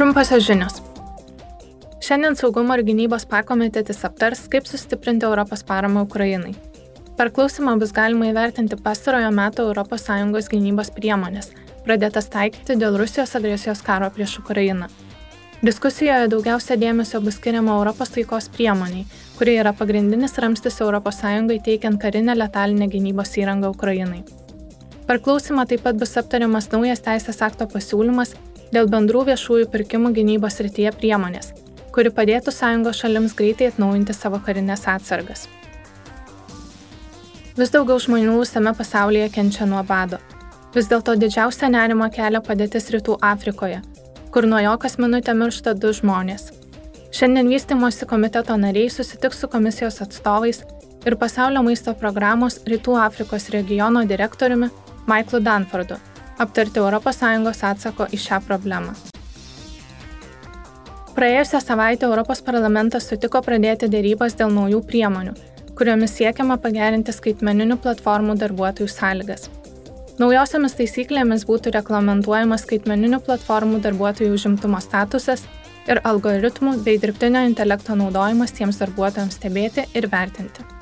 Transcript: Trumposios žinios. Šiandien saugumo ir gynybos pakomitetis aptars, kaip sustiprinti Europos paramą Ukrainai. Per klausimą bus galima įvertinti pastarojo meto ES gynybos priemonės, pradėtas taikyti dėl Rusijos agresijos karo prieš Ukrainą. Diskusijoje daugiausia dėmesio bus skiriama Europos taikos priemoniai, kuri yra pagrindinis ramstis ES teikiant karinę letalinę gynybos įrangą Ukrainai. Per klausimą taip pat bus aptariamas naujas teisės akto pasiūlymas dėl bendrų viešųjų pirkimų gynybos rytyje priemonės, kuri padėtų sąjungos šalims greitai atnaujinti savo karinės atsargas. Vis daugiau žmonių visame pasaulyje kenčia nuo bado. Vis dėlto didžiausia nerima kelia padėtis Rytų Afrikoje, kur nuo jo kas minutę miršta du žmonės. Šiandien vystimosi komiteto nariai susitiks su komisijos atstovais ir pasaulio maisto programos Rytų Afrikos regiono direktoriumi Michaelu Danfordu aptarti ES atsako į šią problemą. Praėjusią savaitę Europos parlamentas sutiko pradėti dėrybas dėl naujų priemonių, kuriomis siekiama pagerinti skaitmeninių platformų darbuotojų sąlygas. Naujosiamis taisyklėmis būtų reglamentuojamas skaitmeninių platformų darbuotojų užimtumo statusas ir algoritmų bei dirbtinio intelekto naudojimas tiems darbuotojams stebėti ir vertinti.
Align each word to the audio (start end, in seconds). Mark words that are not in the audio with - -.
Trumposios 0.00 0.46
žinios. 0.46 0.78
Šiandien 2.00 2.36
saugumo 2.36 2.72
ir 2.72 2.80
gynybos 2.86 3.26
pakomitetis 3.28 3.98
aptars, 4.08 4.46
kaip 4.48 4.64
sustiprinti 4.64 5.26
Europos 5.28 5.60
paramą 5.68 6.06
Ukrainai. 6.06 6.54
Per 7.18 7.28
klausimą 7.36 7.74
bus 7.82 7.92
galima 7.92 8.30
įvertinti 8.30 8.78
pastarojo 8.80 9.28
meto 9.28 9.68
ES 9.68 10.48
gynybos 10.54 10.90
priemonės, 10.96 11.50
pradėtas 11.84 12.32
taikyti 12.32 12.78
dėl 12.80 12.96
Rusijos 12.96 13.36
agresijos 13.36 13.82
karo 13.82 14.08
prieš 14.08 14.38
Ukrainą. 14.38 14.88
Diskusijoje 15.60 16.32
daugiausia 16.32 16.80
dėmesio 16.80 17.20
bus 17.20 17.36
skiriama 17.36 17.76
Europos 17.76 18.16
taikos 18.16 18.48
priemoniai, 18.48 19.04
kuri 19.36 19.58
yra 19.60 19.74
pagrindinis 19.74 20.38
ramstis 20.38 20.80
ES 20.80 21.24
teikiant 21.64 22.00
karinę 22.00 22.34
letalinę 22.34 22.88
gynybos 22.88 23.36
įrangą 23.36 23.68
Ukrainai. 23.68 24.24
Per 25.06 25.20
klausimą 25.20 25.66
taip 25.66 25.82
pat 25.82 25.96
bus 26.00 26.16
aptariamas 26.16 26.72
naujas 26.72 27.00
teisės 27.04 27.42
akto 27.42 27.66
pasiūlymas 27.66 28.32
dėl 28.74 28.88
bendrų 28.90 29.24
viešųjų 29.30 29.68
pirkimų 29.70 30.12
gynybos 30.16 30.60
rytyje 30.64 30.92
priemonės, 30.96 31.52
kuri 31.94 32.12
padėtų 32.14 32.54
sąjungos 32.54 33.02
šalims 33.02 33.34
greitai 33.38 33.70
atnaujinti 33.70 34.14
savo 34.14 34.40
karinės 34.46 34.86
atsargas. 34.90 35.48
Vis 37.58 37.72
daugiau 37.74 37.98
žmonių 38.00 38.38
visame 38.40 38.72
pasaulyje 38.78 39.28
kenčia 39.34 39.66
nuo 39.68 39.82
bado. 39.84 40.20
Vis 40.74 40.86
dėlto 40.88 41.16
didžiausia 41.18 41.68
nerima 41.68 42.06
kelia 42.14 42.40
padėtis 42.46 42.86
Rytų 42.94 43.18
Afrikoje, 43.26 43.80
kur 44.30 44.46
nuo 44.46 44.60
jo 44.62 44.76
kas 44.78 45.00
minutę 45.02 45.34
miršta 45.34 45.74
du 45.74 45.90
žmonės. 45.96 46.52
Šiandien 47.10 47.50
vystimosi 47.50 48.06
komiteto 48.06 48.54
nariai 48.54 48.92
susitiks 48.94 49.42
su 49.42 49.50
komisijos 49.50 49.98
atstovais 50.04 50.62
ir 51.04 51.18
pasaulio 51.18 51.64
maisto 51.66 51.96
programos 51.98 52.60
Rytų 52.70 52.94
Afrikos 53.02 53.50
regiono 53.50 54.06
direktoriumi 54.06 54.70
Michaelu 55.10 55.42
Danfordu 55.42 55.98
aptarti 56.44 56.80
ES 56.80 57.64
atsako 57.70 58.08
į 58.10 58.18
šią 58.26 58.40
problemą. 58.48 58.96
Praėjusią 61.14 61.60
savaitę 61.60 62.06
Europos 62.06 62.40
parlamentas 62.40 63.08
sutiko 63.10 63.42
pradėti 63.42 63.88
dėrybas 63.90 64.36
dėl 64.38 64.52
naujų 64.54 64.80
priemonių, 64.88 65.34
kuriomis 65.76 66.14
siekiama 66.16 66.56
pagerinti 66.62 67.12
skaitmeninių 67.12 67.76
platformų 67.82 68.38
darbuotojų 68.40 68.88
sąlygas. 68.88 69.50
Naujosiamis 70.20 70.76
taisyklėmis 70.78 71.46
būtų 71.48 71.74
reglamentuojamas 71.76 72.66
skaitmeninių 72.66 73.22
platformų 73.26 73.80
darbuotojų 73.86 74.34
užimtumo 74.36 74.80
statusas 74.84 75.46
ir 75.88 76.02
algoritmų 76.04 76.76
bei 76.84 77.00
dirbtinio 77.00 77.46
intelekto 77.48 77.96
naudojimas 77.96 78.52
tiems 78.56 78.80
darbuotojams 78.82 79.40
stebėti 79.40 79.88
ir 79.96 80.08
vertinti. 80.12 80.79